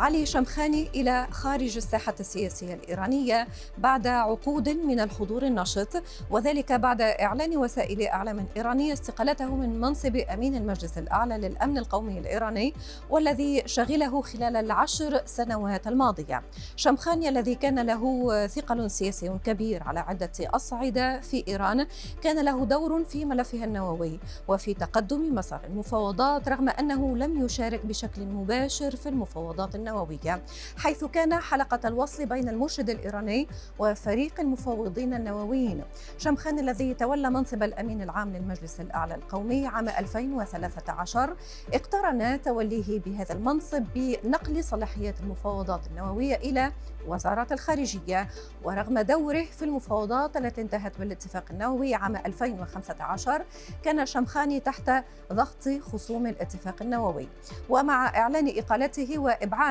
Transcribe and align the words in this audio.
علي 0.00 0.26
شمخاني 0.26 0.88
إلى 0.94 1.26
خارج 1.30 1.76
الساحة 1.76 2.14
السياسية 2.20 2.74
الإيرانية 2.74 3.48
بعد 3.78 4.06
عقود 4.06 4.68
من 4.68 5.00
الحضور 5.00 5.42
النشط 5.42 6.02
وذلك 6.30 6.72
بعد 6.72 7.00
إعلان 7.00 7.56
وسائل 7.56 8.02
إعلام 8.02 8.46
إيرانية 8.56 8.92
استقالته 8.92 9.56
من 9.56 9.80
منصب 9.80 10.16
أمين 10.16 10.54
المجلس 10.54 10.98
الأعلى 10.98 11.38
للأمن 11.38 11.78
القومي 11.78 12.18
الإيراني 12.18 12.74
والذي 13.10 13.62
شغله 13.66 14.22
خلال 14.22 14.56
العشر 14.56 15.20
سنوات 15.26 15.86
الماضية. 15.86 16.42
شمخاني 16.76 17.28
الذي 17.28 17.54
كان 17.54 17.78
له 17.78 18.46
ثقل 18.46 18.90
سياسي 18.90 19.38
كبير 19.44 19.82
على 19.82 20.00
عدة 20.00 20.32
أصعدة 20.40 21.20
في 21.20 21.44
إيران 21.48 21.86
كان 22.22 22.44
له 22.44 22.64
دور 22.64 23.04
في 23.04 23.24
ملفها 23.24 23.64
النووي 23.64 24.20
وفي 24.48 24.74
تقدم 24.74 25.34
مسار 25.34 25.60
المفاوضات 25.64 26.48
رغم 26.48 26.68
أنه 26.68 27.16
لم 27.16 27.44
يشارك 27.44 27.86
بشكل 27.86 28.22
مباشر 28.22 28.96
في 28.96 29.08
المفاوضات 29.08 29.74
النووية. 29.74 29.89
النووية 29.90 30.42
حيث 30.76 31.04
كان 31.04 31.34
حلقة 31.34 31.88
الوصل 31.88 32.26
بين 32.26 32.48
المرشد 32.48 32.90
الإيراني 32.90 33.48
وفريق 33.78 34.40
المفوضين 34.40 35.14
النوويين. 35.14 35.84
شمخان 36.18 36.58
الذي 36.58 36.94
تولى 36.94 37.30
منصب 37.30 37.62
الأمين 37.62 38.02
العام 38.02 38.32
للمجلس 38.32 38.80
الأعلى 38.80 39.14
القومي 39.14 39.66
عام 39.66 39.88
2013 39.88 41.36
اقترن 41.74 42.42
توليه 42.42 43.00
بهذا 43.00 43.34
المنصب 43.34 43.84
بنقل 43.94 44.64
صلاحيات 44.64 45.20
المفاوضات 45.20 45.86
النووية 45.86 46.34
إلى 46.34 46.72
وزارة 47.06 47.46
الخارجية. 47.52 48.28
ورغم 48.64 49.00
دوره 49.00 49.44
في 49.44 49.64
المفاوضات 49.64 50.36
التي 50.36 50.60
انتهت 50.60 50.98
بالاتفاق 50.98 51.44
النووي 51.50 51.94
عام 51.94 52.16
2015 52.16 53.44
كان 53.82 54.06
شمخاني 54.06 54.60
تحت 54.60 54.90
ضغط 55.32 55.68
خصوم 55.92 56.26
الاتفاق 56.26 56.82
النووي. 56.82 57.28
ومع 57.68 58.16
إعلان 58.16 58.52
إقالته 58.58 59.18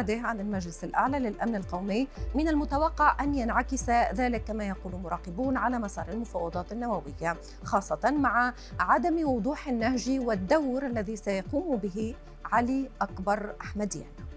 وإبعاده 0.09 0.27
عن 0.27 0.39
المجلس 0.39 0.83
الأعلى 0.83 1.19
للأمن 1.19 1.55
القومي 1.55 2.07
من 2.35 2.47
المتوقع 2.47 3.23
أن 3.23 3.35
ينعكس 3.35 3.89
ذلك 3.89 4.43
كما 4.43 4.67
يقول 4.67 4.95
مراقبون 5.03 5.57
على 5.57 5.79
مسار 5.79 6.09
المفاوضات 6.09 6.71
النووية 6.71 7.38
خاصة 7.63 8.11
مع 8.11 8.53
عدم 8.79 9.27
وضوح 9.27 9.67
النهج 9.67 10.19
والدور 10.25 10.85
الذي 10.85 11.16
سيقوم 11.16 11.77
به 11.77 12.16
علي 12.45 12.89
أكبر 13.01 13.55
أحمديان. 13.61 14.28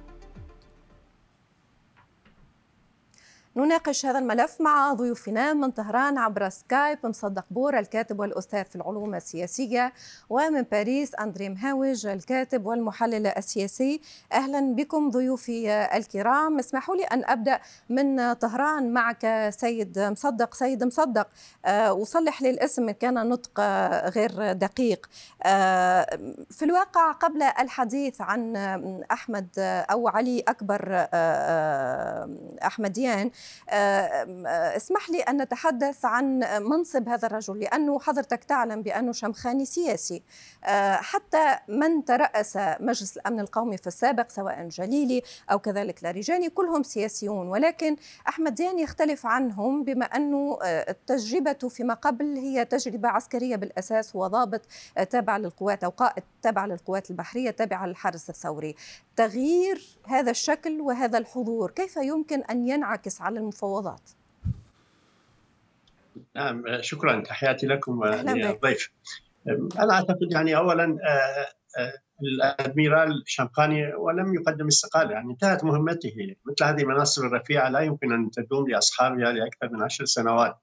نناقش 3.56 4.06
هذا 4.06 4.19
الملف 4.19 4.61
مع 4.61 4.92
ضيوفنا 4.92 5.53
من 5.53 5.70
طهران 5.70 6.19
عبر 6.19 6.48
Skype 6.48 6.98
مصدق 7.05 7.45
بور 7.50 7.78
الكاتب 7.78 8.20
والأستاذ 8.20 8.64
في 8.64 8.77
العلوم 8.77 9.14
السياسية 9.14 9.92
ومن 10.31 10.62
باريس 10.62 11.14
أندري 11.14 11.48
مهاوج 11.48 12.06
الكاتب 12.06 12.67
والمحلل 12.67 13.27
السياسي. 13.27 14.00
أهلا 14.33 14.75
بكم 14.75 15.11
ضيوفي 15.11 15.70
الكرام. 15.97 16.58
اسمحوا 16.58 16.97
لي 16.97 17.05
أن 17.05 17.25
أبدأ 17.25 17.61
من 17.89 18.33
طهران 18.33 18.92
معك 18.92 19.48
سيد 19.50 19.98
مصدق. 19.98 20.55
سيد 20.55 20.84
مصدق 20.84 21.28
أصلح 21.67 22.42
لي 22.42 22.50
الاسم 22.50 22.91
كان 22.91 23.28
نطق 23.28 23.61
غير 24.08 24.53
دقيق. 24.53 25.06
في 26.50 26.62
الواقع 26.62 27.12
قبل 27.12 27.42
الحديث 27.42 28.20
عن 28.20 28.56
أحمد 29.12 29.48
أو 29.91 30.08
علي 30.08 30.41
أكبر 30.41 31.06
أحمديان 32.67 33.30
اسمح 33.69 35.11
لي 35.11 35.21
أن 35.21 35.43
نتحدث 35.43 36.05
عن 36.05 36.39
منصب 36.61 37.09
هذا 37.09 37.27
الرجل 37.27 37.61
لأنه 37.61 37.98
حضرتك 37.98 38.45
تعلم 38.45 38.83
بأنه 38.83 39.12
شمخاني 39.12 39.65
سياسي. 39.65 40.23
حتى 40.95 41.57
من 41.69 42.05
ترأس 42.05 42.58
مجلس 42.80 43.17
الأمن 43.17 43.41
القومي 43.41 43.77
في 43.77 43.86
السابق 43.86 44.30
سواء 44.30 44.69
جليلي 44.69 45.23
أو 45.51 45.58
كذلك 45.58 46.05
لاريجاني 46.05 46.48
كلهم 46.48 46.83
سياسيون. 46.83 47.48
ولكن 47.48 47.97
أحمد 48.29 48.55
ديان 48.55 48.79
يختلف 48.79 49.27
عنهم 49.27 49.85
بما 49.85 50.05
أنه 50.05 50.59
التجربة 50.63 51.69
فيما 51.69 51.95
قبل 51.95 52.36
هي 52.36 52.64
تجربة 52.64 53.09
عسكرية 53.09 53.57
بالأساس 53.57 54.17
هو 54.17 54.27
ضابط 54.27 54.61
تابع 55.11 55.36
للقوات 55.36 55.85
أو 55.85 55.91
قائد 55.91 56.23
تابع 56.42 56.67
للقوات 56.67 57.11
البحرية 57.11 57.51
تابع 57.51 57.86
للحرس 57.86 58.30
الثوري. 58.30 58.77
تغيير 59.17 59.98
هذا 60.07 60.30
الشكل 60.30 60.80
وهذا 60.80 61.19
الحضور 61.19 61.70
كيف 61.70 61.97
يمكن 61.97 62.42
أن 62.42 62.69
ينعكس 62.69 63.20
على 63.20 63.32
المفاوضات؟ 63.37 64.11
نعم 66.37 66.65
شكرا. 66.81 67.20
تحياتي 67.20 67.67
لكم 67.67 68.05
الضيف 68.05 68.93
أنا 69.79 69.93
أعتقد 69.93 70.33
يعني 70.33 70.57
اولا 70.57 70.98
الأدميرال 72.23 73.23
شامباني 73.27 73.95
ولم 73.95 74.35
يقدم 74.35 74.67
استقالة 74.67 75.11
يعني 75.11 75.31
انتهت 75.31 75.65
مهمته. 75.65 76.37
مثل 76.45 76.65
هذه 76.65 76.83
المناصب 76.83 77.25
الرفيعة 77.25 77.69
لا 77.69 77.81
يمكن 77.81 78.13
أن 78.13 78.31
تدوم 78.31 78.71
لاصحابها 78.71 79.33
لاكثر 79.33 79.69
من 79.69 79.83
عشر 79.83 80.05
سنوات. 80.05 80.57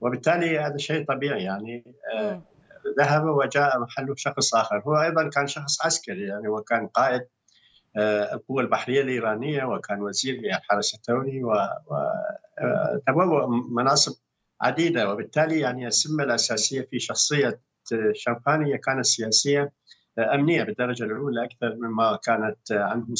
وبالتالي 0.00 0.58
هذا 0.58 0.76
شيء 0.76 1.04
طبيعي 1.06 1.44
يعني 1.44 1.94
ذهب 2.98 3.24
وجاء 3.24 3.80
محله 3.80 4.14
شخص 4.16 4.54
آخر. 4.54 4.82
هو 4.86 5.02
أيضا 5.02 5.28
كان 5.28 5.46
شخص 5.46 5.86
عسكري 5.86 6.26
يعني 6.26 6.48
وكان 6.48 6.86
قائد 6.86 7.26
القوة 8.32 8.62
البحرية 8.62 9.02
الإيرانية 9.02 9.64
وكان 9.64 10.02
وزير 10.02 10.40
للحرس 10.40 10.94
الثوري 10.94 11.44
وتبوأ 11.44 13.46
مناصب 13.70 14.12
عديدة. 14.60 15.10
وبالتالي 15.10 15.60
يعني 15.60 15.86
السمة 15.86 16.24
الأساسية 16.24 16.88
في 16.90 16.98
شخصية 16.98 17.60
شامبانيا 18.12 18.76
كانت 18.76 19.04
سياسية 19.04 19.72
أمنية 20.18 20.62
بالدرجة 20.62 21.04
الأولى 21.04 21.44
أكثر 21.44 21.74
مما 21.74 22.18
كانت 22.24 22.72
عنه 22.72 23.14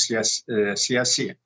سياسية. 0.74 1.38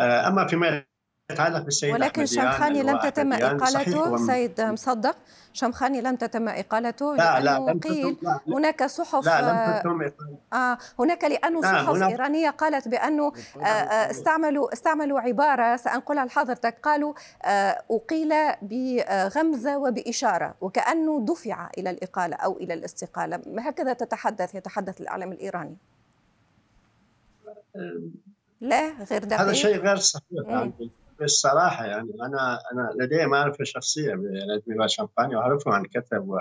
أما 0.00 0.46
فيما 0.46 0.84
يتعلق 1.30 1.60
بالسيد 1.62 1.94
ولكن 1.94 2.26
شمخاني 2.26 2.82
لم 2.82 2.98
تتم 2.98 3.32
إقالته. 3.32 4.16
سيد 4.26 4.60
مصدق 4.60 5.16
شمخاني 5.52 6.00
لم 6.00 6.16
تتم 6.16 6.48
إقالته 6.48 7.14
لا 7.16 7.40
لا 7.40 7.58
لم 7.58 7.80
قيل 7.80 8.16
لا 8.22 8.40
هناك 8.48 8.86
صحف 8.86 9.26
لا 9.26 9.40
لم 9.42 9.80
تتم 9.80 10.10
آه 10.52 10.78
هناك 10.98 11.24
لأنه 11.24 11.62
صحف 11.62 11.88
هناك- 11.88 12.10
إيرانية 12.10 12.50
قالت 12.50 12.88
بأنه 12.88 13.32
آه 13.56 13.64
آه، 13.64 14.10
استعملوا 14.10 14.72
استعملوا 14.72 15.20
عبارة 15.20 15.76
سأنقلها 15.76 16.24
لحضرتك 16.24 16.76
قالوا 16.82 17.14
آه 17.44 17.82
أقيل 17.90 18.32
بغمزة 18.62 19.78
وبإشارة 19.78 20.54
وكأنه 20.60 21.24
دفع 21.24 21.68
إلى 21.78 21.90
الإقالة 21.90 22.36
أو 22.36 22.56
إلى 22.56 22.74
الاستقالة. 22.74 23.40
هكذا 23.58 23.92
تتحدث 23.92 24.54
يتحدث 24.54 25.00
الإعلام 25.00 25.32
الإيراني. 25.32 25.76
لا 28.60 28.92
غير 29.10 29.24
دقيق. 29.24 29.40
هذا 29.40 29.52
شيء 29.52 29.76
غير 29.76 29.96
صحيح 29.96 30.68
مم. 31.82 31.90
يعني 31.90 32.12
أنا 32.22 32.60
أنا 32.72 32.92
لدي 32.94 33.26
معرفة 33.26 33.64
شخصية 33.64 34.14
بالأدميرال 34.14 34.90
شامباني 34.90 35.36
وأعرفه 35.36 35.72
عن 35.72 35.84
كتب 35.84 36.28
و 36.28 36.38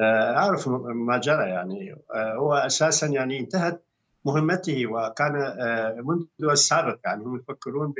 آه، 0.00 0.56
ما 0.94 1.18
جرى 1.18 1.48
يعني 1.48 1.96
آه، 2.14 2.34
هو 2.34 2.54
أساسا 2.54 3.06
يعني 3.06 3.38
انتهت 3.38 3.82
مهمته 4.24 4.86
وكان 4.86 5.36
آه، 5.36 6.00
منذ 6.04 6.50
السابق 6.50 6.98
يعني 7.04 7.24
هم 7.24 7.36
يفكرون 7.36 7.92
ب 7.92 7.96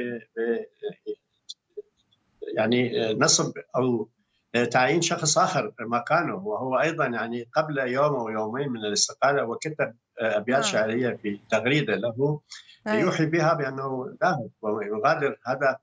يعني 2.56 3.12
نصب 3.15 3.53
آه، 3.77 4.06
تعيين 4.70 5.02
شخص 5.02 5.38
آخر 5.38 5.72
مكانه 5.80 6.34
وهو 6.34 6.80
أيضا 6.80 7.06
يعني 7.06 7.48
قبل 7.56 7.78
يوم 7.78 8.14
أو 8.14 8.28
يومين 8.28 8.68
من 8.68 8.80
الاستقالة 8.80 9.44
وكتب 9.44 9.94
آه، 10.20 10.36
أبيات 10.36 10.58
آه. 10.58 10.66
شعرية 10.66 11.18
في 11.22 11.40
تغريدة 11.50 11.94
له 11.94 12.40
أي. 12.88 13.00
يوحي 13.00 13.26
بها 13.26 13.54
بأنه 13.54 14.16
ذاهب 14.22 14.50
ويغادر 14.62 15.36
هذا 15.46 15.78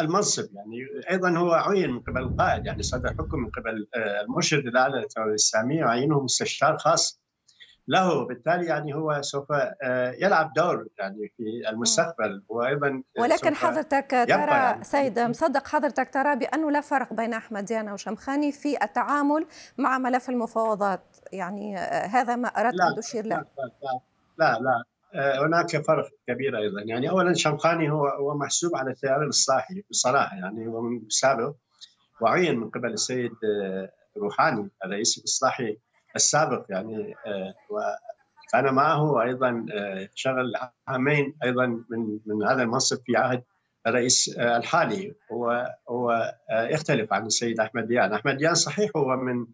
المنصب 0.00 0.54
يعني 0.54 0.86
أيضا 1.10 1.38
هو 1.38 1.52
عين 1.52 1.90
من 1.90 2.00
قبل 2.00 2.18
القائد 2.18 2.66
يعني 2.66 2.82
صدر 2.82 3.08
حكم 3.08 3.38
من 3.38 3.50
قبل 3.50 3.86
المرشد 3.96 4.66
الأعلى 4.66 5.00
للثورة 5.00 5.24
الإسلامية 5.24 5.84
وعينه 5.84 6.20
مستشار 6.20 6.78
خاص 6.78 7.20
له 7.88 8.26
بالتالي 8.26 8.66
يعني 8.66 8.94
هو 8.94 9.22
سوف 9.22 9.46
يلعب 10.22 10.52
دور 10.52 10.86
يعني 10.98 11.32
في 11.36 11.68
المستقبل. 11.68 12.42
وأيضا 12.48 13.02
ولكن 13.18 13.54
سوف 13.54 13.64
حضرتك 13.64 14.10
ترى 14.10 14.26
يعني. 14.28 14.84
سيد 14.84 15.18
مصدق 15.18 15.66
حضرتك 15.66 16.10
ترى 16.14 16.36
بأنه 16.36 16.70
لا 16.70 16.80
فرق 16.80 17.12
بين 17.12 17.34
أحمديان 17.34 17.92
وشمخاني 17.92 18.52
في 18.52 18.84
التعامل 18.84 19.46
مع 19.78 19.98
ملف 19.98 20.30
المفاوضات؟ 20.30 21.16
يعني 21.32 21.78
آه، 21.78 22.06
هذا 22.06 22.36
ما 22.36 22.48
أردت 22.48 22.74
لا 22.74 22.88
أن 22.88 23.00
تشير 23.00 23.26
له. 23.26 23.36
لا 23.36 23.44
لا 23.82 24.00
لا, 24.38 24.58
لا. 24.60 24.84
آه، 25.14 25.46
هناك 25.46 25.86
فرق 25.86 26.08
كبير 26.28 26.58
أيضا. 26.58 26.82
يعني 26.82 27.10
اولا 27.10 27.34
شمخاني 27.34 27.90
هو 27.90 28.06
هو 28.06 28.34
محسوب 28.34 28.76
على 28.76 28.90
التيار 28.90 29.22
الإصلاحي 29.22 29.84
بصراحة. 29.90 30.36
يعني 30.36 30.66
هو 30.66 30.80
من 30.80 31.00
سابق 31.08 31.54
وعين 32.20 32.58
من 32.58 32.70
قبل 32.70 32.92
السيد 32.92 33.32
آه، 33.44 33.92
روحاني 34.16 34.70
الرئيس 34.84 35.18
الإصلاحي. 35.18 35.78
السابق 36.16 36.66
يعني 36.68 37.14
آه، 37.26 37.54
وكان 37.70 38.74
معه 38.74 39.22
أيضا 39.22 39.66
آه، 39.72 40.08
شغل 40.14 40.52
عامين 40.88 41.34
أيضا 41.44 41.66
من 41.66 42.18
من 42.26 42.46
هذا 42.48 42.62
المنصب 42.62 42.98
في 43.06 43.16
عهد 43.16 43.42
الرئيس 43.86 44.28
الحالي. 44.38 45.14
هو 45.32 45.74
هو 45.90 46.34
يختلف 46.50 47.12
عن 47.12 47.26
السيد 47.26 47.60
أحمد 47.60 47.86
ديان، 47.88 48.12
أحمد 48.12 48.36
ديان 48.36 48.54
صحيح 48.54 48.90
هو 48.96 49.16
من 49.16 49.46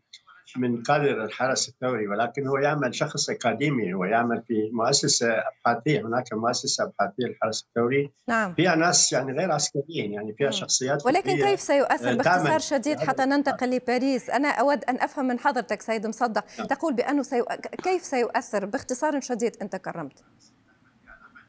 من 0.57 0.83
كادر 0.83 1.25
الحرس 1.25 1.69
الثوري 1.69 2.09
ولكن 2.09 2.47
هو 2.47 2.59
يعمل 2.59 2.95
شخص 2.95 3.31
أكاديمي 3.31 3.95
هو 3.95 4.05
يعمل 4.05 4.43
في 4.49 4.71
مؤسسة 4.73 5.29
أبحاثية 5.33 6.01
هناك 6.01 6.33
مؤسسة 6.33 6.85
أبحاثية 6.85 7.27
للحرس 7.27 7.63
الثوري. 7.69 8.13
نعم. 8.29 8.55
فيها 8.55 8.75
ناس 8.75 9.13
يعني 9.13 9.33
غير 9.33 9.53
عسكريين 9.53 10.13
يعني 10.13 10.35
فيها 10.39 10.51
شخصيات 10.51 11.07
ولكن 11.07 11.37
كيف 11.37 11.61
سيؤثر 11.61 12.15
باختصار 12.15 12.59
شديد 12.59 13.01
حتى 13.01 13.25
ننتقل 13.25 13.71
لباريس؟ 13.71 14.31
أنا 14.31 14.49
أود 14.49 14.85
أن 14.85 15.01
أفهم 15.01 15.29
من 15.29 15.39
حضرتك 15.39 15.83
سيد 15.83 16.07
مصدق 16.07 16.45
نعم. 16.59 16.67
تقول 16.67 16.95
بأنه 16.95 17.23
سيو... 17.23 17.45
كيف 17.83 18.03
سيؤثر 18.03 18.65
باختصار 18.65 19.21
شديد 19.21 19.57
أنت 19.63 19.77
كرمت؟ 19.77 20.25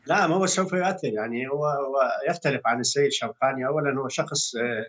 نعم 0.07 0.31
هو 0.31 0.45
سوف 0.45 0.73
يؤثر 0.73 1.07
يعني 1.13 1.49
هو 1.49 1.65
هو 1.65 2.01
يختلف 2.29 2.61
عن 2.65 2.79
السيد 2.79 3.11
شوقاني. 3.11 3.67
اولا 3.67 4.01
هو 4.01 4.07
شخص 4.07 4.55
آه، 4.55 4.85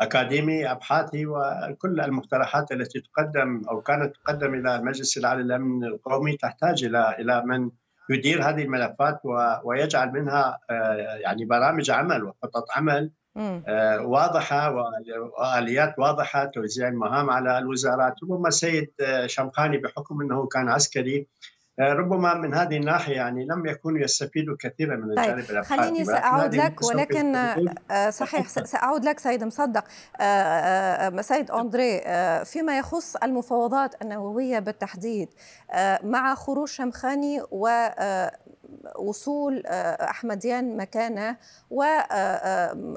أكاديمي 0.00 0.70
أبحاثي 0.70 1.26
وكل 1.26 2.00
المقترحات 2.00 2.72
التي 2.72 3.00
تقدم 3.00 3.62
أو 3.70 3.80
كانت 3.80 4.16
تقدم 4.16 4.54
إلى 4.54 4.76
المجلس 4.76 5.18
الاعلى 5.18 5.42
للأمن 5.42 5.84
القومي 5.84 6.36
تحتاج 6.36 6.84
إلى 6.84 7.16
إلى 7.18 7.42
من 7.46 7.70
يدير 8.10 8.48
هذه 8.48 8.62
الملفات 8.62 9.20
ويجعل 9.64 10.12
منها 10.12 10.58
آه، 10.70 10.94
يعني 10.94 11.44
برامج 11.44 11.90
عمل 11.90 12.24
وخطط 12.24 12.64
عمل 12.76 13.10
آه، 13.36 14.02
واضحة 14.02 14.74
وآليات 15.38 15.98
واضحة 15.98 16.44
توزيع 16.44 16.88
المهام 16.88 17.30
على 17.30 17.58
الوزارات. 17.58 18.14
ربما 18.22 18.48
السيد 18.48 18.90
شمخاني 19.26 19.78
بحكم 19.78 20.20
إنه 20.20 20.46
كان 20.46 20.68
عسكري 20.68 21.18
آه، 21.18 21.59
ربما 21.80 22.34
من 22.34 22.54
هذه 22.54 22.76
الناحية 22.76 23.14
يعني 23.14 23.44
لم 23.44 23.66
يكونوا 23.66 24.00
يستفيدوا 24.00 24.56
كثيرا 24.60 24.96
من 24.96 25.14
طيب، 25.14 25.38
الجانب 25.38 25.64
خليني 25.64 26.04
سأعود 26.04 26.54
لك 26.54 26.82
ولكن 26.82 27.36
آه، 27.36 28.10
صحيح 28.10 28.48
سأعود 28.48 29.04
لك 29.04 29.18
سيد 29.18 29.44
مصدق. 29.44 29.84
آه، 30.20 31.20
سيد 31.20 31.50
أندري 31.50 32.00
فيما 32.44 32.78
يخص 32.78 33.16
المفاوضات 33.16 34.02
النووية 34.02 34.58
بالتحديد 34.58 35.28
مع 36.02 36.34
خروج 36.34 36.68
شمخاني 36.68 37.42
و 37.50 37.68
وصول 39.00 39.62
آه، 39.66 40.10
أحمديان 40.10 40.76
مكانه 40.76 41.36
وجلوسه 41.70 42.96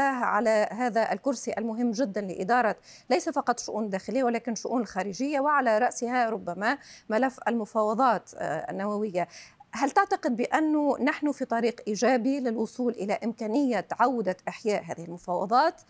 آه، 0.00 0.24
على 0.24 0.68
هذا 0.70 1.12
الكرسي 1.12 1.52
المهم 1.58 1.90
جدا 1.90 2.20
لإدارة 2.20 2.76
ليس 3.10 3.28
فقط 3.28 3.60
شؤون 3.60 3.88
داخلية 3.88 4.24
ولكن 4.24 4.54
شؤون 4.54 4.86
خارجية 4.86 5.40
وعلى 5.40 5.78
رأسها 5.78 6.30
ربما 6.30 6.78
ملف 7.08 7.40
المفاوضات 7.48 8.30
آه، 8.34 8.70
النووية 8.70 9.28
هل 9.72 9.90
تعتقد 9.90 10.36
بأنه 10.36 10.98
نحن 10.98 11.32
في 11.32 11.44
طريق 11.44 11.80
إيجابي 11.88 12.40
للوصول 12.40 12.92
إلى 12.92 13.18
إمكانية 13.24 13.86
عودة 14.00 14.36
إحياء 14.48 14.84
هذه 14.84 15.04
المفاوضات 15.04 15.80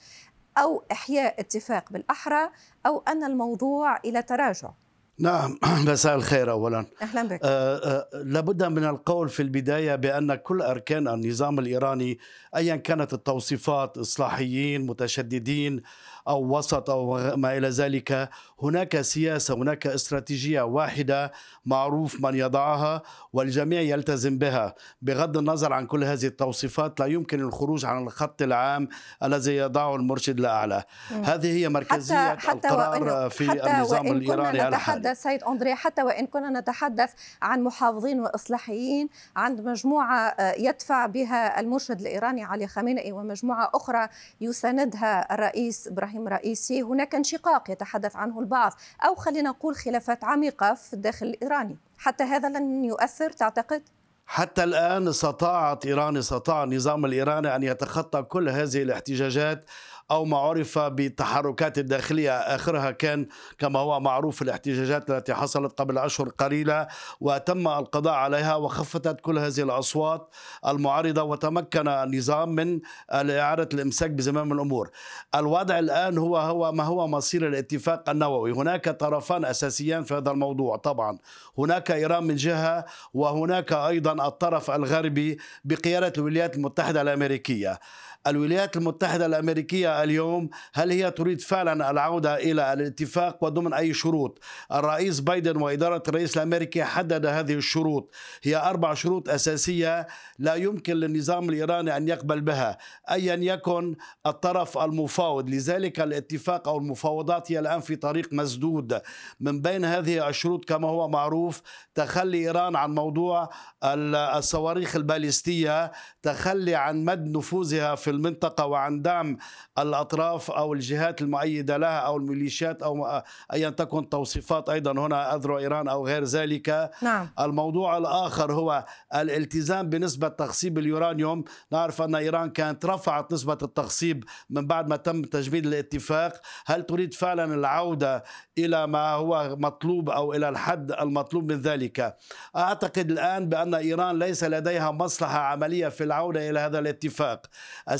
أو 0.59 0.83
إحياء 0.93 1.41
اتفاق 1.41 1.93
بالأحرى 1.93 2.51
أو 2.87 3.03
أن 3.09 3.25
الموضوع 3.25 3.97
إلى 3.97 4.23
تراجع؟ 4.23 4.71
نعم 5.19 5.59
مساء 5.89 6.15
الخير 6.17 6.51
اولا. 6.51 6.87
أهلا 7.03 7.23
بك. 7.29 7.41
آه 7.43 7.77
آه 7.77 8.09
لابد 8.23 8.65
من 8.65 8.85
القول 8.85 9.29
في 9.29 9.43
البداية 9.43 9.95
بأن 9.95 10.35
كل 10.35 10.63
أركان 10.63 11.09
النظام 11.09 11.59
الإيراني 11.59 12.19
ايا 12.57 12.77
كانت 12.77 13.13
التوصيفات 13.13 13.99
إصلاحيين 13.99 14.87
متشددين 14.87 15.83
أو 16.29 16.59
وسط 16.59 16.91
أو 16.91 17.37
ما 17.37 17.57
إلى 17.57 17.69
ذلك. 17.69 18.29
هناك 18.63 19.01
سياسة 19.01 19.55
هناك 19.55 19.87
استراتيجية 19.87 20.63
واحدة 20.63 21.33
معروف 21.67 22.21
من 22.21 22.35
يضعها 22.35 23.03
والجميع 23.33 23.81
يلتزم 23.81 24.39
بها. 24.39 24.75
بغض 25.03 25.37
النظر 25.39 25.73
عن 25.73 25.87
كل 25.87 26.05
هذه 26.05 26.27
التوصيفات 26.27 27.01
لا 27.01 27.07
يمكن 27.07 27.41
الخروج 27.41 27.85
عن 27.85 28.03
الخط 28.03 28.43
العام 28.43 28.89
الذي 29.23 29.57
يضعه 29.57 29.97
المرشد 29.97 30.39
الأعلى. 30.39 30.85
هذه 31.25 31.59
هي 31.59 31.69
مركزية 31.69 32.35
حتى 32.35 32.49
حتى 32.49 32.69
القرار 32.69 33.31
في 33.31 33.51
حتى 33.51 33.71
النظام 33.71 34.07
وإن 34.07 34.17
الإيراني 34.17 34.59
كنا 34.59 34.69
نتحدث 34.69 35.23
سيد 35.23 35.43
أندري 35.43 35.75
حتى 35.75 36.03
وإن 36.03 36.27
كنا 36.27 36.61
نتحدث 36.61 37.13
عن 37.43 37.63
محافظين 37.63 38.21
وإصلاحيين 38.21 39.09
عند 39.37 39.61
مجموعة 39.61 40.29
آه، 40.29 40.55
يدفع 40.59 41.07
بها 41.07 41.61
المرشد 41.61 42.01
الإيراني 42.01 42.45
علي 42.45 42.67
خامنئي 42.67 43.13
ومجموعة 43.13 43.71
أخرى 43.75 44.09
يساندها 44.41 45.35
الرئيس 45.35 45.89
إبراهيم 46.15 46.29
رئيسي. 46.29 46.83
هناك 46.83 47.15
انشقاق 47.15 47.71
يتحدث 47.71 48.17
عنه 48.17 48.41
البعض 48.41 48.73
أو 49.07 49.15
خلينا 49.15 49.51
نقول 49.51 49.75
خلافات 49.75 50.25
عميقة 50.25 50.75
في 50.75 50.95
الداخل 50.95 51.27
الإيراني. 51.27 51.77
حتى 51.99 52.25
هذا 52.25 52.49
لن 52.49 52.85
يؤثر 52.85 53.31
تعتقد؟ 53.31 53.83
حتى 54.27 54.65
الآن 54.65 55.09
استطاعت 55.09 55.87
إيران 55.87 56.17
استطاع 56.17 56.65
النظام 56.65 57.05
الإيراني 57.05 57.57
أن 57.57 57.63
يتخطى 57.63 58.23
كل 58.23 58.49
هذه 58.49 58.83
الاحتجاجات 58.83 59.65
أو 60.11 60.25
ما 60.25 60.39
عرف 60.39 60.79
بالتحركات 60.79 61.79
الداخلية. 61.79 62.31
آخرها 62.31 62.91
كان 62.91 63.27
كما 63.59 63.79
هو 63.79 64.01
معروف 64.01 64.43
الاحتجاجات 64.43 65.11
التي 65.11 65.35
حصلت 65.35 65.81
قبل 65.81 65.99
أشهر 65.99 66.29
قليلة 66.29 66.87
وتم 67.21 67.69
القضاء 67.69 68.15
عليها 68.15 68.55
وخفتت 68.55 69.21
كل 69.21 69.39
هذه 69.39 69.61
الأصوات 69.61 70.29
المعارضة 70.67 71.23
وتمكن 71.23 71.89
النظام 71.89 72.49
من 72.49 72.81
إعادة 73.13 73.69
الإمساك 73.75 74.11
بزمام 74.11 74.53
الأمور. 74.53 74.91
الوضع 75.35 75.79
الآن 75.79 76.19
هو 76.19 76.37
هو 76.37 76.73
ما 76.73 76.85
هو 76.85 77.07
مصير 77.07 77.49
الاتفاق 77.49 78.11
النووي. 78.11 78.53
هناك 78.53 78.89
طرفان 78.89 79.45
أساسيان 79.45 80.03
في 80.05 80.15
هذا 80.15 80.31
الموضوع 80.31 80.77
طبعا. 80.77 81.19
هناك 81.59 81.91
إيران 81.91 82.25
من 82.25 82.37
جهة 82.37 82.85
وهناك 83.15 83.73
أيضا 83.73 84.27
الطرف 84.29 84.71
الغربي 84.71 85.39
بقيادة 85.65 86.13
الولايات 86.19 86.57
المتحدة 86.57 87.03
الأمريكية. 87.03 87.81
الولايات 88.27 88.77
المتحدة 88.77 89.27
الأمريكية 89.27 90.03
اليوم 90.03 90.51
هل 90.75 90.91
هي 90.91 91.11
تريد 91.11 91.41
فعلا 91.41 91.91
العودة 91.91 92.37
إلى 92.37 92.73
الاتفاق 92.73 93.45
وضمن 93.45 93.73
أي 93.73 93.95
شروط؟ 93.95 94.39
الرئيس 94.73 95.21
بايدن 95.21 95.57
وإدارة 95.57 96.03
الرئيس 96.09 96.37
الأمريكي 96.37 96.85
حدد 96.85 97.27
هذه 97.27 97.55
الشروط. 97.55 98.15
هي 98.43 98.57
أربع 98.57 98.95
شروط 98.95 99.29
أساسية 99.29 100.07
لا 100.39 100.55
يمكن 100.55 100.95
للنظام 100.95 101.49
الإيراني 101.49 101.97
أن 101.97 102.09
يقبل 102.09 102.41
بها. 102.41 102.79
أيا 103.11 103.35
يكن 103.35 103.97
الطرف 104.27 104.79
المفاوض 104.79 105.51
لذلك 105.51 106.01
الاتفاق 106.01 106.69
أو 106.69 106.79
المفاوضات 106.79 107.53
هي 107.53 107.59
الآن 107.59 107.81
في 107.81 107.97
طريق 107.97 108.33
مسدود. 108.33 109.01
من 109.41 109.63
بين 109.63 109.85
هذه 109.85 110.29
الشروط 110.29 110.65
كما 110.65 110.89
هو 110.89 111.09
معروف 111.09 111.63
تخلي 111.95 112.39
إيران 112.39 112.77
عن 112.77 112.95
موضوع 112.95 113.51
الصواريخ 113.85 114.97
الباليستية 114.97 115.93
تخلي 116.23 116.75
عن 116.75 117.05
مد 117.05 117.37
نفوذها 117.37 117.95
في 117.95 118.14
المنطقة 118.15 118.67
وعن 118.67 119.03
دعم 119.03 119.37
الأطراف 119.79 120.51
أو 120.51 120.73
الجهات 120.73 121.23
المؤيدة 121.23 121.77
لها 121.77 121.99
أو 121.99 122.17
الميليشيات 122.17 122.83
أو 122.83 123.23
أيا 123.53 123.71
تكن 123.71 124.09
توصيفات 124.09 124.69
أيضا. 124.69 124.93
هنا 124.93 125.35
أذرع 125.35 125.59
إيران 125.59 125.89
أو 125.89 126.07
غير 126.07 126.25
ذلك. 126.25 126.91
نعم. 127.03 127.29
الموضوع 127.41 127.99
الآخر 127.99 128.53
هو 128.53 128.85
الالتزام 129.15 129.89
بنسبة 129.89 130.29
تخصيب 130.29 130.79
اليورانيوم. 130.79 131.45
نعرف 131.73 132.03
أن 132.03 132.15
إيران 132.15 132.51
كانت 132.51 132.87
رفعت 132.87 133.33
نسبة 133.33 133.59
التخصيب 133.63 134.25
من 134.51 134.67
بعد 134.67 134.89
ما 134.89 134.97
تم 134.97 135.23
تجميد 135.23 135.67
الاتفاق. 135.67 136.41
هل 136.67 136.83
تريد 136.83 137.15
فعلا 137.15 137.55
العودة 137.55 138.25
إلى 138.59 138.87
ما 138.87 139.11
هو 139.11 139.57
مطلوب 139.59 140.11
أو 140.11 140.35
إلى 140.35 140.49
الحد 140.49 140.93
المطلوب 140.93 141.53
من 141.53 141.61
ذلك؟ 141.61 142.17
أعتقد 142.57 143.11
الآن 143.11 143.49
بأن 143.49 143.75
إيران 143.75 144.19
ليس 144.19 144.45
لديها 144.45 144.91
مصلحة 144.91 145.39
عملية 145.39 145.89
في 145.89 146.05
العودة 146.05 146.51
إلى 146.51 146.59
هذا 146.61 146.79
الاتفاق. 146.79 147.47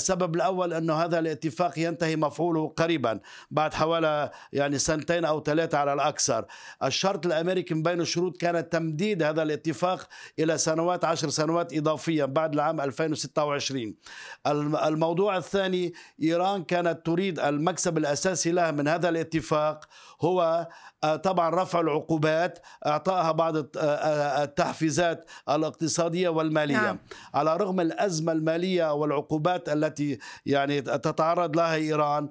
السبب 0.05 0.35
الأول 0.35 0.73
أن 0.73 0.89
هذا 0.89 1.19
الاتفاق 1.19 1.79
ينتهي 1.79 2.15
مفعوله 2.15 2.73
قريبا 2.77 3.19
بعد 3.51 3.73
حوالي 3.73 4.31
يعني 4.53 4.77
سنتين 4.77 5.25
أو 5.25 5.43
ثلاثة 5.43 5.77
على 5.77 5.93
الأكثر. 5.93 6.45
الشرط 6.83 7.25
الأمريكي 7.25 7.73
من 7.73 7.83
بين 7.83 8.01
الشروط 8.01 8.37
كان 8.37 8.69
تمديد 8.69 9.23
هذا 9.23 9.43
الاتفاق 9.43 10.07
إلى 10.39 10.57
سنوات 10.57 11.05
عشر 11.05 11.29
سنوات 11.29 11.73
إضافية 11.73 12.25
بعد 12.25 12.53
العام 12.53 12.81
2026 12.81 13.95
الموضوع 14.85 15.37
الثاني 15.37 15.93
إيران 16.23 16.63
كانت 16.63 17.05
تريد 17.05 17.39
المكسب 17.39 17.97
الأساسي 17.97 18.51
لها 18.51 18.71
من 18.71 18.87
هذا 18.87 19.09
الاتفاق 19.09 19.85
هو 20.21 20.67
آه، 21.03 21.15
طبعا 21.15 21.63
رفع 21.63 21.79
العقوبات 21.79 22.59
اعطائها 22.85 23.31
بعض 23.31 23.57
آه، 23.57 23.65
آه، 23.77 24.43
التحفيزات 24.43 25.25
الاقتصادية 25.49 26.29
والمالية. 26.29 26.75
نعم. 26.75 26.99
على 27.33 27.57
رغم 27.57 27.79
الأزمة 27.79 28.31
المالية 28.31 28.93
والعقوبات 28.93 29.69
التي 29.69 29.94
يعني 30.45 30.81
تتعرض 30.81 31.55
لها 31.57 31.75
إيران. 31.75 32.29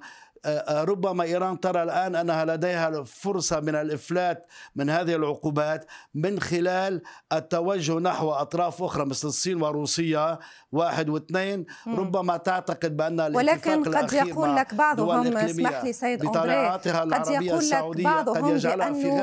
ربما 0.71 1.25
إيران 1.25 1.61
ترى 1.61 1.83
الآن 1.83 2.17
أنها 2.17 2.45
لديها 2.45 3.03
فرصة 3.03 3.61
من 3.61 3.75
الإفلات 3.75 4.47
من 4.77 4.91
هذه 4.91 5.15
العقوبات 5.15 5.87
من 6.15 6.41
خلال 6.41 7.03
التوجه 7.33 7.99
نحو 7.99 8.31
أطراف 8.31 8.83
أخرى 8.83 9.05
مثل 9.05 9.29
الصين 9.29 9.63
وروسيا 9.63 10.39
واحد 10.73 11.09
واثنين. 11.09 11.67
ربما 11.87 12.37
تعتقد 12.37 12.97
بأن 12.97 13.21
ولكن 13.37 13.85
قد 13.85 14.13
يقول 14.13 14.57
لك 14.57 14.75
بعضهم 14.75 15.37
اسمح 15.37 15.85
لي 15.85 15.93
سيد 15.93 16.27
أندري 16.27 16.67
قد 16.67 17.27
يقول 17.27 17.71
لك 17.71 18.05
بعضهم 18.05 18.61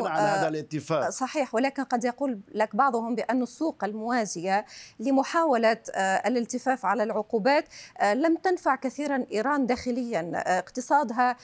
عن 0.07 0.19
هذا 0.19 0.47
الاتفاق. 0.47 1.09
صحيح 1.09 1.55
ولكن 1.55 1.83
قد 1.83 2.03
يقول 2.03 2.39
لك 2.55 2.75
بعضهم 2.75 3.15
بأن 3.15 3.41
السوق 3.41 3.83
الموازية 3.83 4.65
لمحاولة 4.99 5.77
الالتفاف 5.97 6.85
على 6.85 7.03
العقوبات 7.03 7.65
لم 8.13 8.35
تنفع 8.35 8.75
كثيرا 8.75 9.25
إيران 9.31 9.65
داخليا 9.65 10.31
اقتصادها 11.11 11.35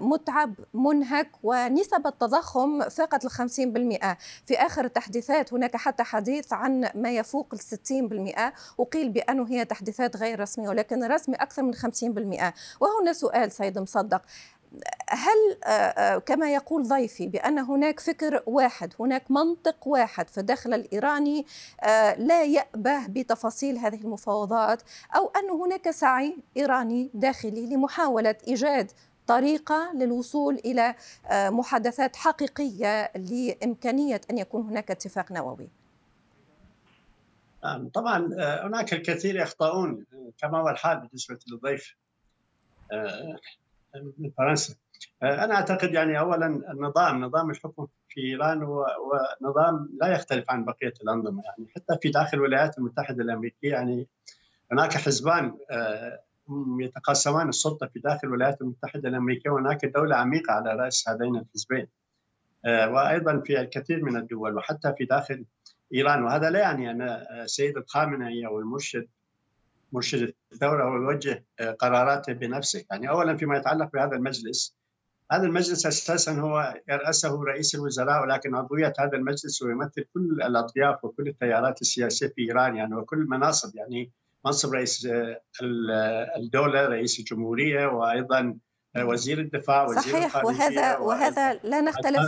متعب 0.00 0.54
منهك 0.74 1.28
ونسب 1.42 2.06
التضخم 2.06 2.88
فاقت 2.88 3.24
الخمسين 3.24 3.72
بالمئة. 3.72 4.16
في 4.46 4.56
آخر 4.56 4.84
التحديثات 4.84 5.52
هناك 5.52 5.76
حتى 5.76 6.02
حديث 6.02 6.52
عن 6.52 6.90
ما 6.94 7.10
يفوق 7.10 7.48
الستين 7.52 8.08
بالمئة. 8.08 8.52
وقيل 8.78 9.08
بأنه 9.08 9.46
هي 9.48 9.64
تحديثات 9.64 10.16
غير 10.16 10.40
رسمية 10.40 10.68
ولكن 10.68 11.04
الرسمي 11.04 11.36
أكثر 11.36 11.62
من 11.62 11.74
خمسين 11.74 12.12
بالمئة. 12.12 12.54
وهنا 12.80 13.12
سؤال 13.12 13.52
سيد 13.52 13.78
مصدق. 13.78 14.22
هل 15.08 15.58
كما 16.26 16.52
يقول 16.54 16.88
ضيفي 16.88 17.26
بأن 17.26 17.58
هناك 17.58 18.00
فكر 18.00 18.42
واحد 18.46 18.94
هناك 19.00 19.30
منطق 19.30 19.88
واحد 19.88 20.28
في 20.28 20.38
الداخل 20.38 20.74
الإيراني 20.74 21.46
لا 22.16 22.44
يأبه 22.44 23.06
بتفاصيل 23.06 23.78
هذه 23.78 24.00
المفاوضات 24.00 24.82
أو 25.16 25.30
أن 25.36 25.50
هناك 25.50 25.90
سعي 25.90 26.36
إيراني 26.56 27.10
داخلي 27.14 27.66
لمحاولة 27.66 28.34
إيجاد 28.48 28.90
طريقة 29.26 29.92
للوصول 29.94 30.54
إلى 30.54 30.94
محادثات 31.32 32.16
حقيقية 32.16 33.12
لإمكانية 33.16 34.20
أن 34.30 34.38
يكون 34.38 34.62
هناك 34.62 34.90
اتفاق 34.90 35.32
نووي. 35.32 35.68
طبعا 37.94 38.28
هناك 38.66 38.92
الكثير 38.92 39.36
يخطئون 39.36 40.06
كما 40.38 40.58
هو 40.58 40.68
الحال 40.68 40.98
بالنسبة 40.98 41.38
للضيف 41.48 41.96
من 43.94 44.30
فرنسا. 44.38 44.74
أنا 45.22 45.54
أعتقد 45.54 45.94
يعني 45.94 46.18
اولا 46.18 46.46
النظام 46.46 47.24
نظام 47.24 47.50
الحكم 47.50 47.86
في 48.08 48.20
إيران 48.20 48.62
هو 48.62 48.86
نظام 49.42 49.88
لا 50.00 50.08
يختلف 50.08 50.50
عن 50.50 50.64
بقية 50.64 50.94
الأنظمة. 51.02 51.42
يعني 51.44 51.68
حتى 51.76 51.98
في 52.02 52.10
داخل 52.10 52.38
الولايات 52.38 52.78
المتحدة 52.78 53.22
الأمريكية 53.22 53.70
يعني 53.70 54.06
هناك 54.72 54.92
حزبان 54.92 55.58
يتقاسمان 56.80 57.48
السلطة 57.48 57.86
في 57.86 57.98
داخل 57.98 58.28
الولايات 58.28 58.60
المتحدة 58.60 59.08
الأمريكية 59.08 59.50
وهناك 59.50 59.84
دولة 59.86 60.16
عميقة 60.16 60.52
على 60.52 60.72
رأس 60.72 61.08
هذين 61.08 61.36
الحزبين. 61.36 61.86
وأيضا 62.66 63.42
في 63.46 63.60
الكثير 63.60 64.04
من 64.04 64.16
الدول 64.16 64.56
وحتى 64.56 64.94
في 64.98 65.04
داخل 65.04 65.44
إيران. 65.94 66.22
وهذا 66.22 66.50
لا 66.50 66.58
يعني 66.58 66.90
أن 66.90 67.26
سيد 67.46 67.76
الخامنئي 67.76 68.46
أو 68.46 68.58
المرشد 68.58 69.08
مرشد 69.92 70.34
الثوره 70.52 70.84
هو 70.84 71.10
يوجه 71.10 71.44
قراراته 71.78 72.32
بنفسه. 72.32 72.84
يعني 72.90 73.08
اولا 73.08 73.36
فيما 73.36 73.56
يتعلق 73.56 73.92
بهذا 73.92 74.16
المجلس 74.16 74.76
هذا 75.32 75.42
المجلس 75.42 75.86
أساسا 75.86 76.32
هو 76.32 76.80
يرأسه 76.88 77.44
رئيس 77.44 77.74
الوزراء 77.74 78.22
ولكن 78.22 78.54
عضوية 78.54 78.92
هذا 78.98 79.16
المجلس 79.16 79.62
هو 79.62 79.68
يمثل 79.68 80.04
كل 80.14 80.42
الأطياف 80.42 81.04
وكل 81.04 81.28
التيارات 81.28 81.80
السياسية 81.80 82.26
في 82.26 82.42
إيران 82.42 82.76
يعني 82.76 82.94
وكل 82.94 83.18
المناصب. 83.18 83.76
يعني 83.76 84.12
منصب 84.46 84.72
رئيس 84.72 85.08
الدولة 86.36 86.86
رئيس 86.86 87.18
الجمهورية 87.18 87.86
وأيضا 87.86 88.58
وزير 88.98 89.38
الدفاع 89.38 89.84
وزير 89.84 90.00
صحيح 90.00 90.44
وهذا 90.44 90.96
وهذا 90.96 91.54
لا 91.54 91.80
نختلف 91.80 92.20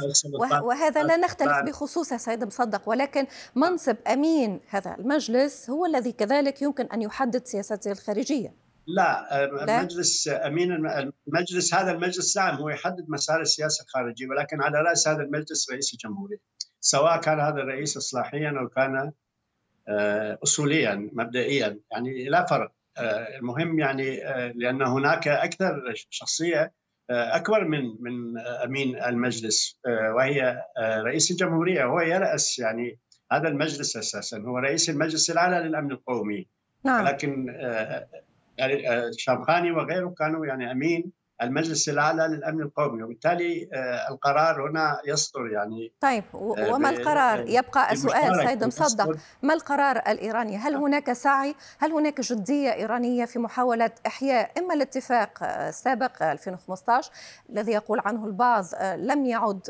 وهذا 0.63 1.03
لا 1.03 1.17
نختلف 1.17 1.59
بخصوصه 1.67 2.17
سيد 2.17 2.45
مصدق 2.45 2.89
ولكن 2.89 3.27
منصب 3.55 3.97
أمين 4.07 4.61
هذا 4.69 4.97
المجلس 4.99 5.71
هو 5.71 5.87
الذي 5.87 6.13
كذلك 6.13 6.63
يمكن 6.63 6.87
أن 6.87 7.03
يحدد 7.03 7.47
سياسته 7.47 7.93
الخارجية. 7.93 8.55
لا؟ 8.87 9.45
المجلس 9.45 10.29
أمين 10.29 10.73
المجلس 11.29 11.75
هذا 11.75 11.91
المجلس 11.91 12.37
نعم 12.37 12.57
هو 12.57 12.69
يحدد 12.69 13.05
مسار 13.09 13.41
السياسة 13.41 13.85
الخارجية 13.85 14.27
ولكن 14.27 14.63
على 14.63 14.79
رأس 14.79 15.09
هذا 15.09 15.23
المجلس 15.23 15.71
رئيس 15.71 15.95
الجمهورية 15.95 16.39
سواء 16.81 17.21
كان 17.21 17.41
هذا 17.41 17.61
الرئيس 17.61 17.97
اصلاحيا 17.97 18.55
أو 18.61 18.69
كان 18.69 19.13
اصوليا 20.43 21.11
مبدئيا. 21.13 21.79
يعني 21.93 22.25
لا 22.25 22.47
فرق. 22.47 22.73
المهم 23.39 23.79
يعني 23.79 24.17
لأن 24.55 24.83
هناك 24.83 25.29
أكثر 25.29 25.93
شخصية 26.11 26.73
أكبر 27.11 27.65
من 27.65 27.83
من 28.01 28.39
أمين 28.39 29.03
المجلس 29.03 29.81
وهي 29.87 30.63
رئيس 30.79 31.31
الجمهورية. 31.31 31.85
هو 31.85 32.01
يراس 32.01 32.59
يعني 32.59 32.99
هذا 33.33 33.49
المجلس 33.49 33.97
أساسا. 33.97 34.39
هو 34.39 34.59
رئيس 34.59 34.91
المجلس 34.91 35.31
الأعلى 35.31 35.69
للأمن 35.69 35.93
القومي. 35.93 36.47
نعم. 36.85 37.07
لكن 37.07 37.47
يعني 38.59 38.83
شامخاني 39.17 39.71
وغيره 39.71 40.15
كانوا 40.19 40.47
يعني 40.47 40.73
أمين 40.73 41.13
المجلس 41.43 41.89
الأعلى 41.89 42.23
للأمن 42.29 42.61
القومي 42.63 43.03
وبالتالي 43.03 43.69
القرار 44.11 44.71
هنا 44.71 45.01
يصدر 45.07 45.47
يعني 45.53 45.93
طيب 46.01 46.25
وما 46.35 46.91
القرار؟ 46.91 47.45
يبقى 47.49 47.97
سؤال 47.97 48.49
سيد 48.49 48.65
مصدق 48.65 49.17
ما 49.43 49.55
القرار 49.55 49.97
الإيراني؟ 49.97 50.57
هل 50.57 50.75
هناك 50.75 51.13
سعي؟ 51.13 51.55
هل 51.79 51.93
هناك 51.93 52.21
جدية 52.21 52.73
إيرانية 52.75 53.25
في 53.25 53.39
محاولة 53.39 53.91
إحياء 54.07 54.51
إما 54.59 54.75
الاتفاق 54.75 55.39
السابق 55.43 56.23
2015 56.23 57.11
الذي 57.51 57.73
يقول 57.73 58.01
عنه 58.05 58.27
البعض 58.27 58.65
لم 58.97 59.27
يعد 59.27 59.61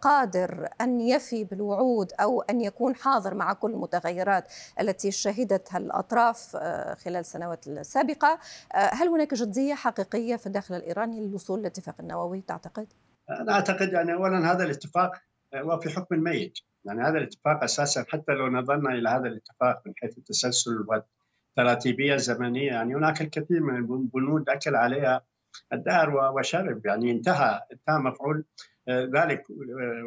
قادر 0.00 0.68
أن 0.80 1.00
يفي 1.00 1.44
بالوعود 1.44 2.12
أو 2.20 2.42
أن 2.42 2.60
يكون 2.60 2.94
حاضر 2.96 3.34
مع 3.34 3.52
كل 3.52 3.70
المتغيرات 3.70 4.44
التي 4.80 5.10
شهدتها 5.10 5.78
الأطراف 5.78 6.56
خلال 7.04 7.16
السنوات 7.16 7.66
السابقة 7.66 8.38
هل 8.74 9.08
هناك 9.08 9.34
جدية 9.34 9.74
حقيقية 9.74 10.36
في 10.36 10.46
الداخل 10.46 10.74
الايراني 10.74 10.97
الايراني 10.98 11.26
للوصول 11.26 11.60
للاتفاق 11.60 11.94
النووي 12.00 12.40
تعتقد؟ 12.40 12.86
أنا 13.30 13.52
أعتقد 13.52 13.92
يعني 13.92 14.14
اولا 14.14 14.52
هذا 14.52 14.64
الاتفاق 14.64 15.12
هو 15.54 15.80
في 15.80 15.90
حكم 15.90 16.14
الميت، 16.14 16.58
يعني 16.84 17.02
هذا 17.02 17.18
الاتفاق 17.18 17.64
أساسا 17.64 18.04
حتى 18.08 18.32
لو 18.32 18.48
نظرنا 18.48 18.90
إلى 18.90 19.08
هذا 19.08 19.28
الاتفاق 19.28 19.82
من 19.86 19.92
حيث 19.96 20.18
التسلسل 20.18 20.86
والتراتيبية 20.88 22.14
الزمنية 22.14 22.66
يعني 22.66 22.94
هناك 22.94 23.20
الكثير 23.20 23.60
من 23.60 23.76
البنود 23.76 24.48
أكل 24.48 24.76
عليها 24.76 25.22
الدار 25.72 26.34
وشرب. 26.34 26.86
يعني 26.86 27.10
انتهى 27.10 27.60
انتهى 27.72 27.98
مفعول 27.98 28.44
ذلك 28.88 29.44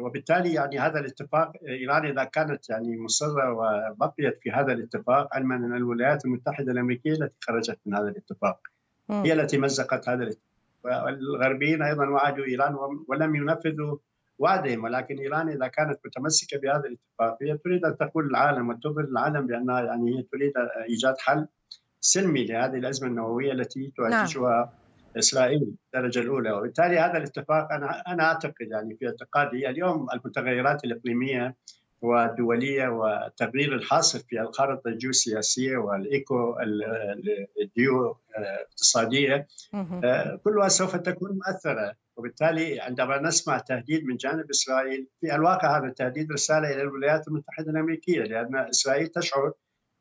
وبالتالي 0.00 0.54
يعني 0.54 0.78
هذا 0.78 1.00
الاتفاق 1.00 1.52
إيران 1.68 2.06
إذا 2.06 2.24
كانت 2.24 2.70
يعني 2.70 2.98
مصرة 2.98 3.52
وبقيت 3.52 4.38
في 4.42 4.50
هذا 4.50 4.72
الاتفاق 4.72 5.34
علما 5.34 5.56
أن 5.56 5.76
الولايات 5.76 6.24
المتحدة 6.24 6.72
الأمريكية 6.72 7.12
التي 7.12 7.36
خرجت 7.40 7.78
من 7.86 7.94
هذا 7.94 8.08
الاتفاق 8.08 8.60
هي 9.10 9.32
التي 9.32 9.58
مزقت 9.58 10.08
هذا 10.08 10.22
الاتفاق. 10.22 10.51
والغربيين 10.84 11.82
أيضا 11.82 12.08
وعدوا 12.08 12.44
إيران 12.44 12.74
ولم 13.08 13.36
ينفذوا 13.36 13.96
وعدهم 14.38 14.84
ولكن 14.84 15.18
إيران 15.18 15.48
إذا 15.48 15.66
كانت 15.66 15.98
متمسكة 16.04 16.58
بهذا 16.58 16.82
الاتفاق 16.86 17.42
هي 17.42 17.58
تريد 17.58 17.84
أن 17.84 17.96
تقول 17.96 18.28
للعالم 18.28 18.68
وتظهر 18.68 19.06
للعالم 19.06 19.46
بأنها 19.46 19.80
يعني 19.80 20.18
هي 20.18 20.22
تريد 20.22 20.52
إيجاد 20.88 21.14
حل 21.18 21.46
سلمي 22.00 22.44
لهذه 22.44 22.76
الأزمة 22.76 23.08
النووية 23.08 23.52
التي 23.52 23.92
تعيشها 23.96 24.50
نعم. 24.50 24.68
إسرائيل 25.18 25.74
الدرجة 25.94 26.20
الأولى 26.20 26.52
وبالتالي 26.52 26.98
هذا 26.98 27.16
الاتفاق 27.18 27.72
أنا 27.72 28.00
أنا 28.00 28.22
أعتقد 28.24 28.66
يعني 28.70 28.96
في 28.96 29.06
اعتقادي 29.06 29.68
اليوم 29.68 30.06
المتغيرات 30.14 30.84
الإقليمية 30.84 31.56
والدوليه 32.02 32.88
والتغيير 32.88 33.74
الحاصل 33.74 34.20
في 34.20 34.40
الخارطه 34.40 34.88
الجيوسياسية 34.88 35.76
والإيكو 35.76 36.56
الجيو 37.62 38.16
اقتصاديه 38.36 39.46
كلها 40.44 40.68
سوف 40.68 40.96
تكون 40.96 41.30
مؤثرة 41.46 41.94
وبالتالي 42.16 42.80
عندما 42.80 43.22
نسمع 43.22 43.58
تهديد 43.58 44.04
من 44.04 44.16
جانب 44.16 44.50
إسرائيل 44.50 45.08
في 45.20 45.34
الواقع 45.34 45.78
هذا 45.78 45.86
التهديد 45.86 46.32
رسالة 46.32 46.70
إلى 46.72 46.82
الولايات 46.82 47.28
المتحدة 47.28 47.70
الأمريكية 47.70 48.22
لأن 48.22 48.56
إسرائيل 48.56 49.08
تشعر 49.08 49.52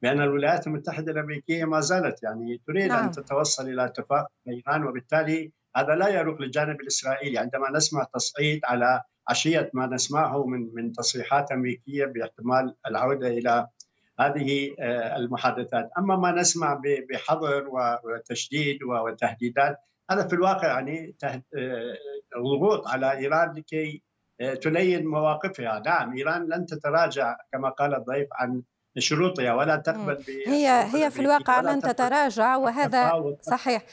بأن 0.01 0.22
الولايات 0.22 0.67
المتحدة 0.67 1.12
الأمريكية 1.12 1.65
ما 1.65 1.79
زالت 1.79 2.24
يعني 2.24 2.62
تريد 2.67 2.88
نعم. 2.88 3.05
ان 3.05 3.12
تتوصل 3.12 3.70
إلى 3.70 3.86
اتفاق 3.86 4.27
مع 4.46 4.53
إيران 4.53 4.88
وبالتالي 4.88 5.51
هذا 5.75 5.96
لا 5.96 6.08
يروق 6.10 6.42
للجانب 6.42 6.82
الإسرائيلي 6.82 7.38
عندما 7.38 7.72
نسمع 7.72 8.04
تصعيد 8.13 8.62
على 8.66 9.01
عشيه 9.30 9.72
ما 9.74 9.88
نسمعه 9.88 10.46
من 10.46 10.70
من 10.74 10.92
تصريحات 10.92 11.51
أمريكية 11.51 12.06
باحتمال 12.06 12.75
العودة 12.88 13.28
إلى 13.28 13.68
هذه 14.20 14.75
المحادثات، 15.18 15.90
أما 15.98 16.16
ما 16.16 16.32
نسمع 16.32 16.82
بحظر 17.10 17.70
وتشديد 18.04 18.84
وتهديدات 18.84 19.78
هذا 20.12 20.28
في 20.28 20.34
الواقع 20.34 20.68
يعني 20.68 21.16
ضغوط 22.38 22.88
على 22.88 23.18
إيران 23.18 23.54
لكي 23.54 24.04
تلين 24.62 25.06
مواقفها، 25.06 25.82
نعم 25.86 26.18
إيران 26.18 26.50
لن 26.50 26.66
تتراجع 26.66 27.38
كما 27.51 27.70
قال 27.70 27.96
الضيف 27.96 28.28
عن 28.34 28.62
شروطها 28.98 29.53
ولا 29.53 29.75
تقبل 29.75 30.24
هي 30.48 30.86
هي 30.93 31.12
في 31.12 31.21
الواقع 31.21 31.62
لن 31.62 31.81
تتراجع 31.81 32.55
وهذا 32.55 33.36
صحيح. 33.41 33.83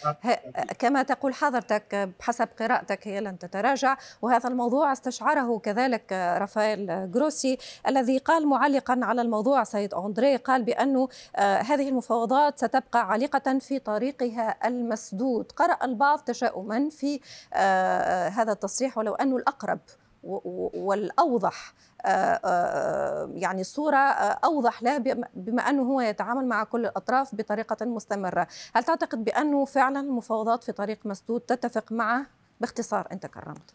كما 0.79 1.03
تقول 1.03 1.35
حضرتك 1.35 2.11
بحسب 2.21 2.49
قراءتك 2.59 3.09
هي 3.09 3.21
لن 3.21 3.39
تتراجع 3.39 3.97
وهذا 4.23 4.49
الموضوع 4.49 4.93
استشعره 4.93 5.59
كذلك 5.59 6.13
رافائيل 6.13 7.11
جروسي 7.13 7.59
الذي 7.89 8.19
قال 8.19 8.49
معلقا 8.49 9.01
على 9.03 9.23
الموضوع 9.23 9.65
سيد 9.65 9.95
أندري 9.95 10.37
قال 10.37 10.63
بأنه 10.63 11.09
آه، 11.37 11.59
هذه 11.59 11.89
المفاوضات 11.89 12.59
ستبقى 12.59 13.09
عالقة 13.09 13.59
في 13.59 13.79
طريقها 13.79 14.69
المسدود. 14.69 15.53
قرأ 15.53 15.79
البعض 15.85 16.19
تشاؤما 16.19 16.89
في 16.89 17.21
آه، 17.55 18.29
هذا 18.29 18.53
التصريح 18.53 18.99
ولو 18.99 19.15
أنه 19.15 19.37
الأقرب 19.37 19.79
والأوضح 20.23 21.75
آه، 22.05 22.09
آه، 22.09 22.39
آه، 22.45 23.31
يعني 23.35 23.65
صورة 23.65 23.97
أوضح 24.45 24.83
له 24.83 24.99
بما 25.35 25.63
أنه 25.63 25.83
هو 25.83 26.01
يتعامل 26.01 26.47
مع 26.47 26.65
كل 26.65 26.87
الأطراف 26.87 27.35
بطريقة 27.35 27.87
مستمرة. 27.87 28.47
هل 28.75 28.85
تعتقد 28.85 29.25
بأنه 29.25 29.65
فعلا 29.65 30.01
المفاوضات 30.01 30.65
في 30.65 30.73
طريق 30.73 30.99
مسدود 31.05 31.41
تتفق 31.41 31.93
معه؟ 31.93 32.27
باختصار 32.61 33.09
أنت 33.13 33.27
كرمت 33.27 33.75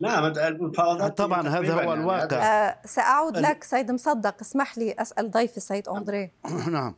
نعم 0.00 0.24
المفاوضات 0.24 1.18
طبعا 1.18 1.48
هذا 1.48 1.74
هو 1.74 1.78
يعني 1.78 1.94
الواقع. 1.94 2.36
آه 2.36 2.76
سأعود 2.84 3.38
لك 3.38 3.64
سيد 3.64 3.90
مصدق. 3.90 4.34
اسمح 4.40 4.78
لي 4.78 4.92
أسأل 4.92 5.30
ضيفي 5.30 5.56
السيد 5.56 5.88
أندري 5.88 6.30
نعم. 6.70 6.94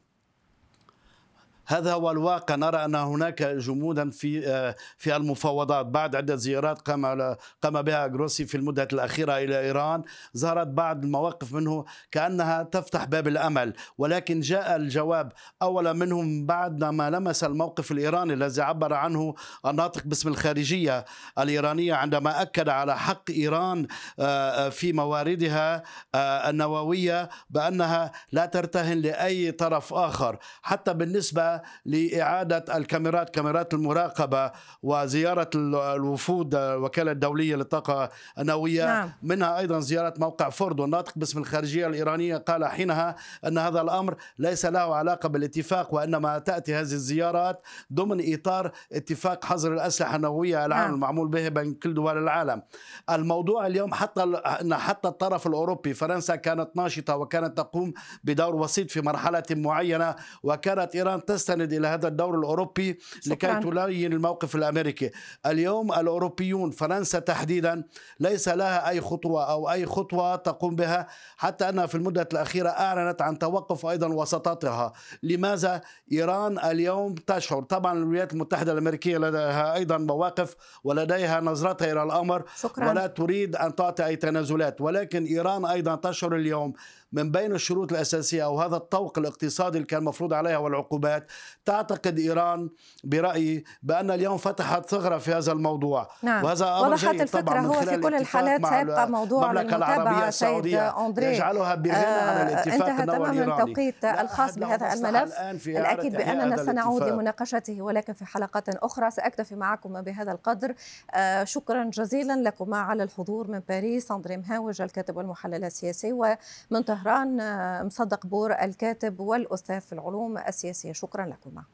هذا 1.66 1.92
هو 1.92 2.10
الواقع. 2.10 2.54
نرى 2.54 2.84
أن 2.84 2.94
هناك 2.94 3.42
جمودا 3.42 4.10
في 4.10 4.46
آه، 4.46 4.76
في 4.96 5.16
المفاوضات. 5.16 5.86
بعد 5.86 6.16
عدة 6.16 6.36
زيارات 6.36 6.80
قام 6.80 7.36
قام 7.62 7.82
بها 7.82 8.06
جروسي 8.06 8.44
في 8.44 8.56
المدة 8.56 8.88
الأخيرة 8.92 9.38
إلى 9.38 9.60
إيران. 9.60 10.02
ظهرت 10.36 10.66
بعض 10.66 11.04
المواقف 11.04 11.52
منه 11.52 11.84
كأنها 12.10 12.62
تفتح 12.62 13.04
باب 13.04 13.28
الأمل. 13.28 13.72
ولكن 13.98 14.40
جاء 14.40 14.76
الجواب 14.76 15.32
اولا 15.62 15.92
منهم 15.92 16.46
بعد 16.46 16.84
ما 16.84 17.10
لمس 17.10 17.44
الموقف 17.44 17.92
الإيراني 17.92 18.32
الذي 18.32 18.62
عبر 18.62 18.92
عنه 18.94 19.34
الناطق 19.66 20.02
باسم 20.04 20.28
الخارجية 20.28 21.04
الإيرانية 21.38 21.94
عندما 21.94 22.42
أكد 22.42 22.68
على 22.68 22.98
حق 22.98 23.30
إيران 23.30 23.86
آه، 24.18 24.66
آه، 24.66 24.68
في 24.68 24.92
مواردها 24.92 25.82
النووية 26.14 27.28
بأنها 27.50 28.12
لا 28.32 28.46
ترتهن 28.46 28.98
لأي 28.98 29.52
طرف 29.52 29.94
آخر. 29.94 30.38
حتى 30.62 30.94
بالنسبة 30.94 31.55
لإعادة 31.84 32.76
الكاميرات 32.76 33.30
كاميرات 33.30 33.74
المراقبة 33.74 34.52
وزيارة 34.82 35.50
الوفود 35.54 36.54
الوكالة 36.54 37.12
الدولية 37.12 37.56
للطاقة 37.56 38.10
النووية 38.38 38.84
نعم. 38.84 39.12
منها 39.22 39.58
أيضا 39.58 39.80
زيارة 39.80 40.14
موقع 40.18 40.48
فورد 40.48 40.80
والناطق 40.80 41.12
باسم 41.16 41.38
الخارجية 41.38 41.86
الإيرانية 41.86 42.36
قال 42.36 42.64
حينها 42.64 43.16
أن 43.46 43.58
هذا 43.58 43.80
الأمر 43.80 44.16
ليس 44.38 44.66
له 44.66 44.94
علاقة 44.94 45.28
بالاتفاق 45.28 45.94
وإنما 45.94 46.38
تأتي 46.38 46.74
هذه 46.74 46.80
الزيارات 46.80 47.62
ضمن 47.92 48.34
إطار 48.34 48.72
اتفاق 48.92 49.44
حظر 49.44 49.74
الأسلحة 49.74 50.16
النووية 50.16 50.66
العام 50.66 50.82
نعم. 50.82 50.94
المعمول 50.94 51.28
به 51.28 51.48
بين 51.48 51.74
كل 51.74 51.94
دول 51.94 52.18
العالم 52.18 52.62
الموضوع 53.10 53.66
اليوم 53.66 53.94
حتى 53.94 54.22
أن 54.60 54.74
حتى 54.74 55.08
الطرف 55.08 55.46
الأوروبي 55.46 55.94
فرنسا 55.94 56.36
كانت 56.36 56.70
ناشطة 56.76 57.16
وكانت 57.16 57.56
تقوم 57.56 57.92
بدور 58.24 58.56
وسيط 58.56 58.90
في 58.90 59.00
مرحلة 59.00 59.44
معينة 59.50 60.16
وكانت 60.42 60.94
إيران 60.94 61.24
تس 61.24 61.45
تستند 61.46 61.72
إلى 61.72 61.86
هذا 61.86 62.08
الدور 62.08 62.38
الأوروبي 62.38 62.98
لكي 63.26 63.60
تلين 63.60 64.12
الموقف 64.12 64.56
الأمريكي. 64.56 65.10
اليوم 65.46 65.92
الأوروبيون 65.92 66.70
فرنسا 66.70 67.18
تحديدا 67.18 67.84
ليس 68.20 68.48
لها 68.48 68.88
أي 68.88 69.00
خطوة 69.00 69.44
أو 69.44 69.70
أي 69.70 69.86
خطوة 69.86 70.36
تقوم 70.36 70.76
بها 70.76 71.06
حتى 71.36 71.68
انها 71.68 71.86
في 71.86 71.94
المدة 71.94 72.28
الأخيرة 72.32 72.68
أعلنت 72.68 73.22
عن 73.22 73.38
توقف 73.38 73.86
أيضا 73.86 74.06
وسطاتها. 74.06 74.92
لماذا؟ 75.22 75.80
إيران 76.12 76.58
اليوم 76.58 77.14
تشعر. 77.14 77.62
طبعا 77.62 77.98
الولايات 77.98 78.32
المتحدة 78.32 78.72
الأمريكية 78.72 79.18
لديها 79.18 79.74
أيضا 79.74 79.98
مواقف 79.98 80.56
ولديها 80.84 81.40
نظرتها 81.40 81.92
إلى 81.92 82.02
الأمر 82.02 82.44
شكرا. 82.56 82.88
ولا 82.88 83.06
تريد 83.06 83.56
أن 83.56 83.74
تعطي 83.74 84.06
أي 84.06 84.16
تنازلات. 84.16 84.80
ولكن 84.80 85.24
إيران 85.24 85.64
أيضا 85.64 85.94
تشعر 85.94 86.36
اليوم 86.36 86.72
من 87.12 87.30
بين 87.30 87.52
الشروط 87.52 87.92
الأساسية 87.92 88.44
أو 88.44 88.60
هذا 88.60 88.76
الطوق 88.76 89.18
الاقتصادي 89.18 89.78
اللي 89.78 89.86
كان 89.86 90.04
مفروض 90.04 90.32
عليها 90.32 90.58
والعقوبات 90.58 91.26
تعتقد 91.64 92.18
إيران 92.18 92.70
برأيي 93.04 93.64
بأن 93.82 94.10
اليوم 94.10 94.36
فتحت 94.36 94.90
ثغرة 94.90 95.18
في 95.18 95.32
هذا 95.32 95.52
الموضوع. 95.52 96.08
نعم. 96.22 96.44
وهذا 96.44 96.64
أمر 96.64 96.92
وضحت 96.92 97.14
الفكرة 97.14 97.60
هو 97.60 97.72
في 97.72 97.96
كل 97.96 98.14
الحالات 98.14 98.66
سيبقى 98.66 99.10
موضوع 99.10 99.50
المتابعة 99.50 100.30
سيد 100.30 100.74
أندري. 100.74 101.26
يجعلها 101.26 101.74
بغنى 101.74 101.96
عن 101.96 102.48
الاتفاق 102.48 102.88
انتهى 102.88 103.06
تماما 103.06 103.62
التوقيت 103.62 104.04
الخاص 104.04 104.58
بهذا 104.58 104.92
الملف. 104.92 105.68
الأكيد 105.68 106.12
بأننا 106.12 106.56
سنعود 106.56 107.02
لمناقشته 107.02 107.82
ولكن 107.82 108.12
في 108.12 108.24
حلقات 108.24 108.68
أخرى 108.68 109.10
سأكتفي 109.10 109.56
معكم 109.56 110.02
بهذا 110.02 110.32
القدر. 110.32 110.74
آه 111.14 111.44
شكرا 111.44 111.84
جزيلا 111.84 112.42
لكما 112.42 112.78
على 112.78 113.02
الحضور 113.02 113.50
من 113.50 113.58
باريس 113.68 114.12
أندري 114.12 114.36
مهاوج 114.36 114.82
الكاتب 114.82 115.16
والمحلل 115.16 115.64
السياسي 115.64 116.12
ومن 116.12 116.82
طهران 116.86 117.05
آه، 117.40 117.82
مصدق 117.82 118.26
بور 118.26 118.52
الكاتب 118.52 119.20
والأستاذ 119.20 119.80
في 119.80 119.92
العلوم 119.92 120.38
السياسية 120.38 120.92
شكرا 120.92 121.26
لكما. 121.26 121.64